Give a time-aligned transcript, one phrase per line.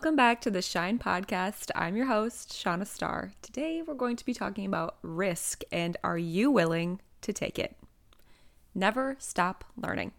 [0.00, 1.70] Welcome back to the Shine Podcast.
[1.74, 3.32] I'm your host, Shanna Starr.
[3.42, 7.76] Today we're going to be talking about risk and are you willing to take it?
[8.74, 10.12] Never stop learning.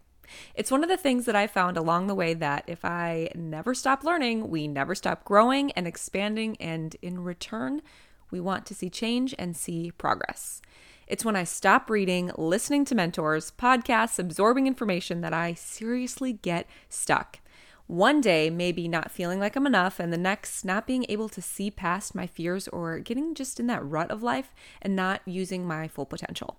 [0.54, 3.74] It's one of the things that I found along the way that if I never
[3.74, 7.82] stop learning, we never stop growing and expanding, and in return,
[8.30, 10.62] we want to see change and see progress.
[11.08, 16.68] It's when I stop reading, listening to mentors, podcasts, absorbing information that I seriously get
[16.88, 17.40] stuck.
[17.86, 21.42] One day, maybe not feeling like I'm enough, and the next, not being able to
[21.42, 25.66] see past my fears or getting just in that rut of life and not using
[25.66, 26.58] my full potential.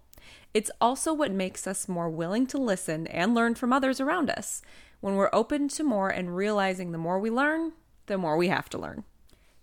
[0.54, 4.62] It's also what makes us more willing to listen and learn from others around us.
[5.02, 7.74] When we're open to more and realizing the more we learn,
[8.06, 9.04] the more we have to learn.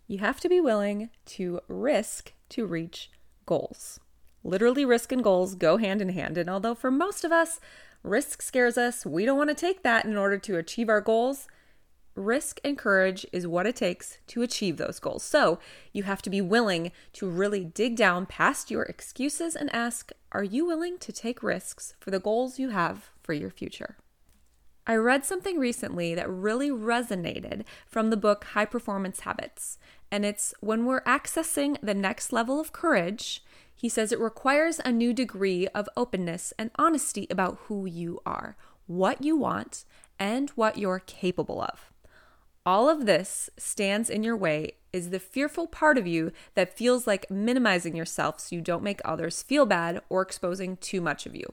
[0.07, 3.11] You have to be willing to risk to reach
[3.47, 4.01] goals.
[4.43, 6.37] Literally, risk and goals go hand in hand.
[6.37, 7.61] And although for most of us,
[8.03, 11.49] risk scares us, we don't want to take that in order to achieve our goals
[12.15, 15.23] risk and courage is what it takes to achieve those goals.
[15.23, 15.59] So
[15.93, 20.45] you have to be willing to really dig down past your excuses and ask Are
[20.45, 23.97] you willing to take risks for the goals you have for your future?
[24.87, 29.79] I read something recently that really resonated from the book High Performance Habits.
[30.11, 33.45] And it's when we're accessing the next level of courage,
[33.81, 38.57] he says it requires a new degree of openness and honesty about who you are,
[38.87, 39.85] what you want,
[40.19, 41.91] and what you're capable of
[42.67, 47.07] all of this stands in your way is the fearful part of you that feels
[47.07, 51.35] like minimizing yourself so you don't make others feel bad or exposing too much of
[51.35, 51.53] you.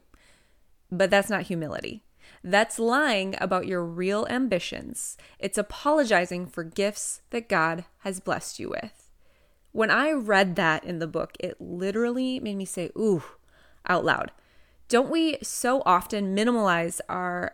[0.92, 2.04] But that's not humility.
[2.44, 5.18] That's lying about your real ambitions.
[5.40, 9.07] It's apologizing for gifts that God has blessed you with.
[9.78, 13.22] When I read that in the book, it literally made me say, ooh,
[13.88, 14.32] out loud.
[14.90, 17.54] Don't we so often minimalize our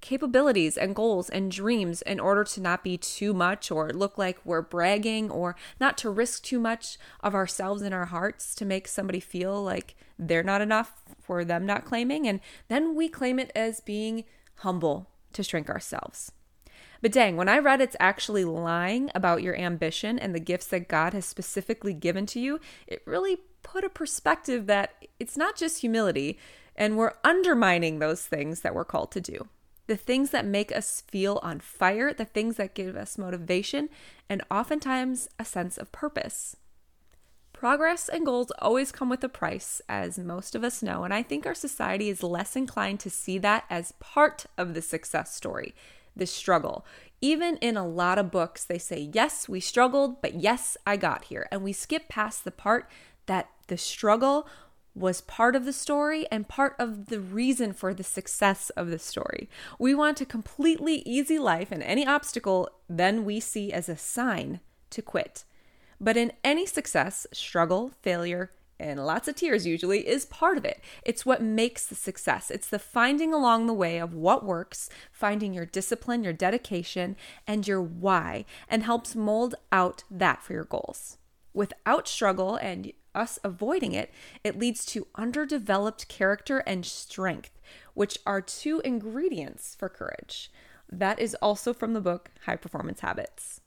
[0.00, 4.38] capabilities and goals and dreams in order to not be too much or look like
[4.44, 8.86] we're bragging or not to risk too much of ourselves in our hearts to make
[8.86, 12.28] somebody feel like they're not enough for them not claiming.
[12.28, 14.22] And then we claim it as being
[14.58, 16.30] humble to shrink ourselves.
[17.00, 20.88] But dang, when I read it's actually lying about your ambition and the gifts that
[20.88, 25.80] God has specifically given to you, it really put a perspective that it's not just
[25.80, 26.38] humility
[26.74, 29.48] and we're undermining those things that we're called to do
[29.88, 33.88] the things that make us feel on fire, the things that give us motivation,
[34.28, 36.56] and oftentimes a sense of purpose.
[37.54, 41.22] Progress and goals always come with a price, as most of us know, and I
[41.22, 45.74] think our society is less inclined to see that as part of the success story,
[46.18, 46.84] the struggle.
[47.20, 51.24] Even in a lot of books, they say, Yes, we struggled, but yes, I got
[51.24, 51.48] here.
[51.50, 52.88] And we skip past the part
[53.26, 54.48] that the struggle
[54.94, 58.98] was part of the story and part of the reason for the success of the
[58.98, 59.48] story.
[59.78, 64.60] We want a completely easy life, and any obstacle then we see as a sign
[64.90, 65.44] to quit.
[66.00, 70.80] But in any success, struggle, failure, and lots of tears usually is part of it.
[71.02, 72.50] It's what makes the success.
[72.50, 77.66] It's the finding along the way of what works, finding your discipline, your dedication, and
[77.66, 81.18] your why, and helps mold out that for your goals.
[81.52, 84.12] Without struggle and us avoiding it,
[84.44, 87.58] it leads to underdeveloped character and strength,
[87.94, 90.52] which are two ingredients for courage.
[90.90, 93.60] That is also from the book High Performance Habits.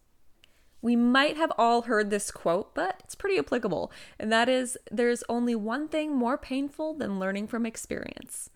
[0.81, 5.23] We might have all heard this quote, but it's pretty applicable, and that is there's
[5.29, 8.49] only one thing more painful than learning from experience,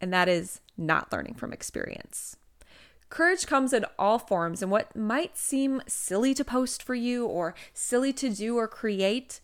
[0.00, 2.36] and that is not learning from experience.
[3.08, 7.54] Courage comes in all forms, and what might seem silly to post for you or
[7.72, 9.40] silly to do or create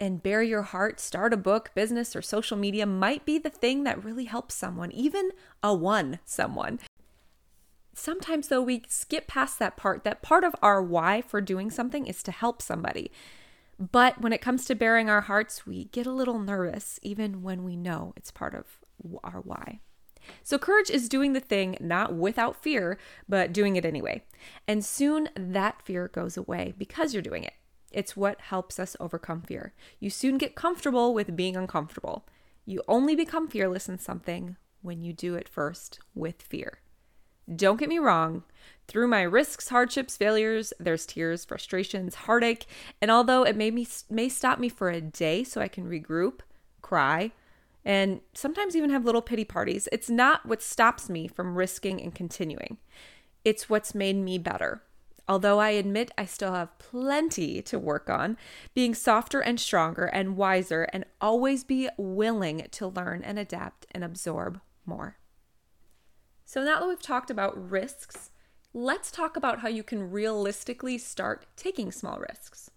[0.00, 3.84] and bare your heart, start a book, business, or social media might be the thing
[3.84, 5.30] that really helps someone, even
[5.62, 6.78] a one someone.
[7.98, 10.04] Sometimes, though, we skip past that part.
[10.04, 13.10] That part of our why for doing something is to help somebody.
[13.78, 17.64] But when it comes to bearing our hearts, we get a little nervous, even when
[17.64, 18.78] we know it's part of
[19.22, 19.80] our why.
[20.42, 22.98] So, courage is doing the thing not without fear,
[23.28, 24.22] but doing it anyway.
[24.66, 27.54] And soon that fear goes away because you're doing it.
[27.90, 29.74] It's what helps us overcome fear.
[29.98, 32.26] You soon get comfortable with being uncomfortable.
[32.66, 36.80] You only become fearless in something when you do it first with fear.
[37.54, 38.44] Don't get me wrong,
[38.88, 42.66] through my risks, hardships, failures, there's tears, frustrations, heartache,
[43.00, 46.40] and although it may, may stop me for a day so I can regroup,
[46.82, 47.32] cry,
[47.84, 52.14] and sometimes even have little pity parties, it's not what stops me from risking and
[52.14, 52.78] continuing.
[53.44, 54.82] It's what's made me better.
[55.26, 58.38] Although I admit I still have plenty to work on,
[58.74, 64.02] being softer and stronger and wiser, and always be willing to learn and adapt and
[64.02, 65.18] absorb more.
[66.48, 68.30] So, now that we've talked about risks,
[68.72, 72.70] let's talk about how you can realistically start taking small risks.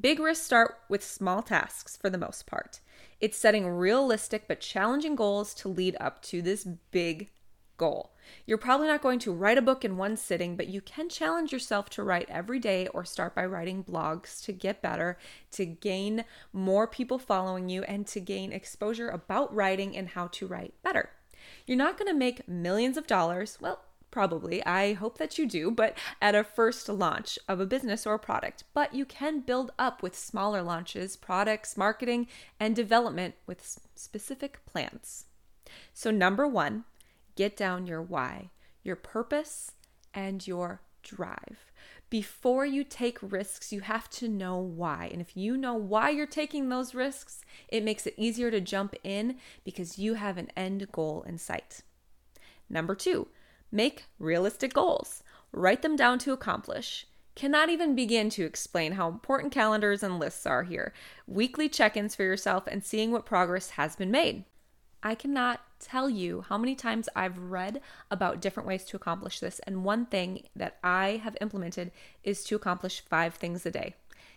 [0.00, 2.80] Big risks start with small tasks for the most part.
[3.20, 7.28] It's setting realistic but challenging goals to lead up to this big
[7.76, 8.14] goal.
[8.46, 11.52] You're probably not going to write a book in one sitting, but you can challenge
[11.52, 15.18] yourself to write every day or start by writing blogs to get better,
[15.50, 20.46] to gain more people following you, and to gain exposure about writing and how to
[20.46, 21.10] write better.
[21.66, 23.58] You're not going to make millions of dollars.
[23.60, 23.80] Well,
[24.12, 24.64] probably.
[24.64, 28.18] I hope that you do, but at a first launch of a business or a
[28.20, 28.62] product.
[28.72, 32.28] But you can build up with smaller launches, products, marketing,
[32.60, 35.24] and development with specific plans.
[35.92, 36.84] So, number one,
[37.34, 38.50] get down your why,
[38.84, 39.72] your purpose,
[40.14, 41.71] and your drive.
[42.12, 45.08] Before you take risks, you have to know why.
[45.10, 48.94] And if you know why you're taking those risks, it makes it easier to jump
[49.02, 51.80] in because you have an end goal in sight.
[52.68, 53.28] Number two,
[53.70, 55.22] make realistic goals.
[55.52, 57.06] Write them down to accomplish.
[57.34, 60.92] Cannot even begin to explain how important calendars and lists are here.
[61.26, 64.44] Weekly check ins for yourself and seeing what progress has been made.
[65.02, 67.80] I cannot tell you how many times I've read
[68.10, 69.58] about different ways to accomplish this.
[69.60, 71.92] And one thing that I have implemented
[72.22, 73.94] is to accomplish five things a day.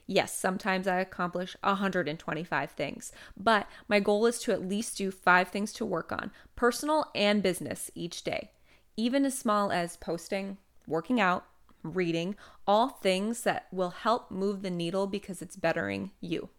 [0.08, 5.50] Yes, sometimes I accomplish 125 things, but my goal is to at least do five
[5.50, 8.52] things to work on, personal and business, each day.
[8.98, 10.58] Even as small as posting,
[10.88, 11.46] working out,
[11.82, 12.36] reading,
[12.68, 16.50] all things that will help move the needle because it's bettering you.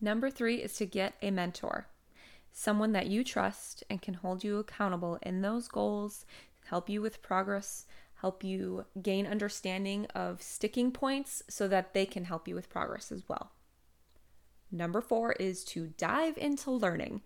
[0.00, 1.88] Number three is to get a mentor
[2.52, 6.26] someone that you trust and can hold you accountable in those goals,
[6.66, 7.86] help you with progress,
[8.20, 13.12] help you gain understanding of sticking points so that they can help you with progress
[13.12, 13.52] as well.
[14.70, 17.22] Number four is to dive into learning.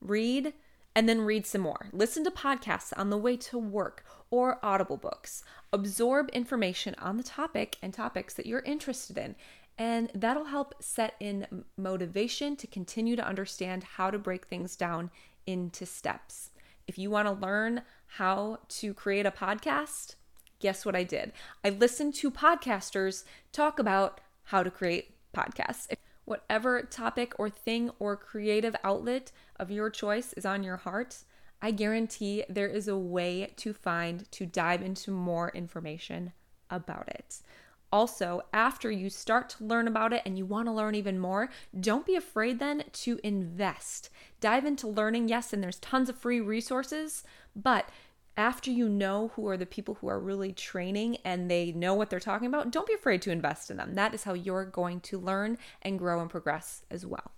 [0.00, 0.54] Read
[0.94, 1.88] and then read some more.
[1.92, 5.44] Listen to podcasts on the way to work or audible books.
[5.72, 9.36] Absorb information on the topic and topics that you're interested in
[9.78, 15.10] and that'll help set in motivation to continue to understand how to break things down
[15.46, 16.50] into steps.
[16.88, 20.16] If you want to learn how to create a podcast,
[20.58, 21.32] guess what I did?
[21.64, 25.94] I listened to podcasters talk about how to create podcasts.
[26.24, 31.18] Whatever topic or thing or creative outlet of your choice is on your heart,
[31.62, 36.32] I guarantee there is a way to find to dive into more information
[36.70, 37.40] about it.
[37.90, 41.48] Also, after you start to learn about it and you want to learn even more,
[41.78, 44.10] don't be afraid then to invest.
[44.40, 47.24] Dive into learning, yes, and there's tons of free resources,
[47.56, 47.88] but
[48.36, 52.08] after you know who are the people who are really training and they know what
[52.08, 53.94] they're talking about, don't be afraid to invest in them.
[53.94, 57.32] That is how you're going to learn and grow and progress as well.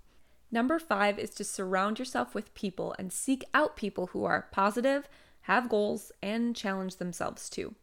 [0.52, 5.08] Number five is to surround yourself with people and seek out people who are positive,
[5.42, 7.74] have goals, and challenge themselves too.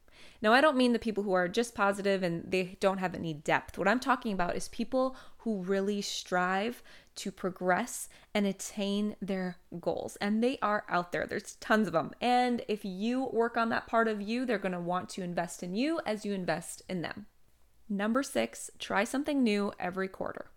[0.41, 3.33] Now, I don't mean the people who are just positive and they don't have any
[3.33, 3.77] depth.
[3.77, 6.83] What I'm talking about is people who really strive
[7.15, 10.15] to progress and attain their goals.
[10.17, 11.25] And they are out there.
[11.25, 12.11] There's tons of them.
[12.21, 15.63] And if you work on that part of you, they're going to want to invest
[15.63, 17.25] in you as you invest in them.
[17.89, 20.47] Number six, try something new every quarter.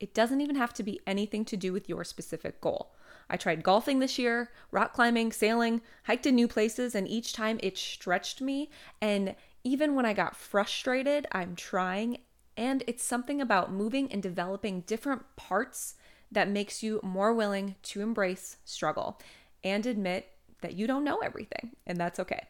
[0.00, 2.92] It doesn't even have to be anything to do with your specific goal.
[3.30, 7.58] I tried golfing this year, rock climbing, sailing, hiked in new places, and each time
[7.62, 8.70] it stretched me.
[9.00, 12.18] And even when I got frustrated, I'm trying.
[12.56, 15.94] And it's something about moving and developing different parts
[16.30, 19.20] that makes you more willing to embrace struggle
[19.62, 20.28] and admit
[20.62, 22.46] that you don't know everything, and that's okay.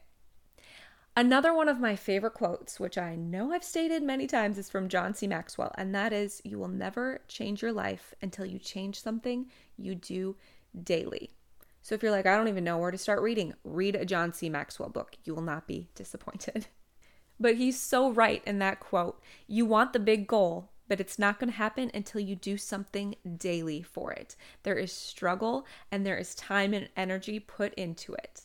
[1.14, 4.88] Another one of my favorite quotes, which I know I've stated many times, is from
[4.88, 5.26] John C.
[5.26, 9.94] Maxwell, and that is You will never change your life until you change something you
[9.94, 10.36] do
[10.80, 11.30] daily.
[11.80, 14.32] So if you're like, I don't even know where to start reading, read a John
[14.32, 14.48] C.
[14.48, 15.16] Maxwell book.
[15.24, 16.66] You will not be disappointed.
[17.40, 19.20] But he's so right in that quote.
[19.48, 23.16] You want the big goal, but it's not going to happen until you do something
[23.36, 24.36] daily for it.
[24.62, 28.42] There is struggle and there is time and energy put into it.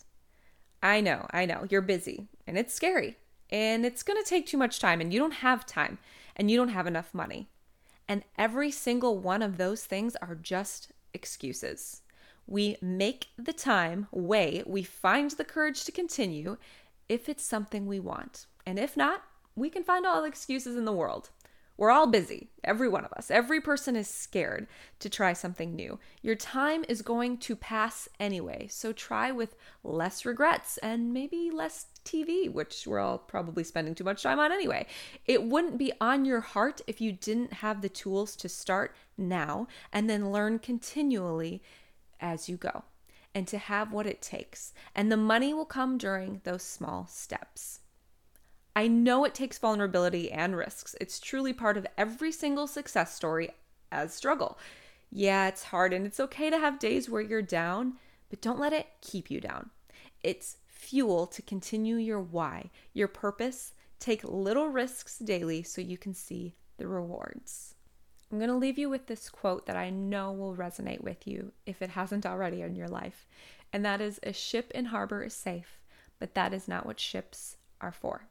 [0.82, 3.18] I know, I know, you're busy and it's scary
[3.52, 6.00] and it's going to take too much time and you don't have time
[6.36, 7.50] and you don't have enough money.
[8.08, 12.02] And every single one of those things are just excuses.
[12.48, 16.58] We make the time, wait, we find the courage to continue
[17.10, 18.46] if it's something we want.
[18.66, 19.24] And if not,
[19.56, 21.30] we can find all the excuses in the world.
[21.78, 23.30] We're all busy, every one of us.
[23.30, 24.66] Every person is scared
[25.00, 26.00] to try something new.
[26.24, 31.86] Your time is going to pass anyway, so try with less regrets and maybe less
[32.04, 34.88] TV, which we're all probably spending too much time on anyway.
[35.26, 39.68] It wouldn't be on your heart if you didn't have the tools to start now
[39.94, 41.62] and then learn continually
[42.20, 42.84] as you go
[43.34, 44.74] and to have what it takes.
[44.96, 47.82] And the money will come during those small steps.
[48.76, 50.96] I know it takes vulnerability and risks.
[51.02, 53.50] It's truly part of every single success story
[53.92, 54.58] as struggle.
[55.12, 57.94] Yeah, it's hard and it's okay to have days where you're down,
[58.30, 59.70] but don't let it keep you down.
[60.22, 63.74] It's fuel to continue your why, your purpose.
[64.00, 67.76] Take little risks daily so you can see the rewards.
[68.32, 71.54] I'm going to leave you with this quote that I know will resonate with you
[71.66, 73.26] if it hasn't already in your life.
[73.72, 75.80] And that is A ship in harbor is safe,
[76.20, 78.28] but that is not what ships are for.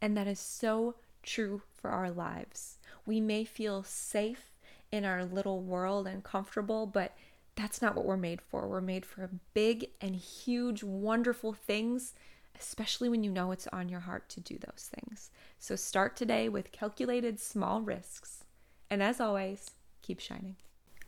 [0.00, 2.78] And that is so true for our lives.
[3.04, 4.52] We may feel safe
[4.90, 7.16] in our little world and comfortable, but
[7.54, 8.66] that's not what we're made for.
[8.66, 12.14] We're made for big and huge, wonderful things,
[12.58, 15.30] especially when you know it's on your heart to do those things.
[15.58, 18.44] So start today with calculated small risks.
[18.90, 19.70] And as always,
[20.02, 20.56] keep shining.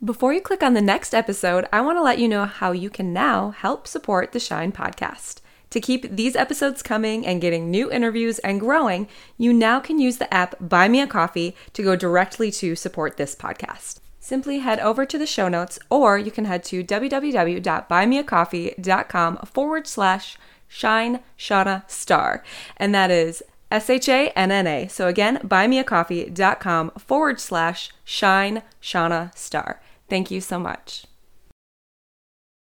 [0.05, 2.91] Before you click on the next episode, I want to let you know how you
[2.91, 5.41] can now help support the Shine podcast.
[5.71, 10.19] To keep these episodes coming and getting new interviews and growing, you now can use
[10.19, 14.79] the app Buy Me a Coffee to go directly to support this podcast simply head
[14.81, 20.37] over to the show notes or you can head to www.buymeacoffee.com forward slash
[20.69, 22.45] shine shanna star.
[22.77, 24.89] And that is S H A N N A.
[24.89, 29.81] So again, buymeacoffee.com forward slash shine shanna star.
[30.09, 31.08] Thank you so much.